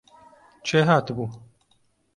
[0.67, 1.27] کێ هاتبوو؟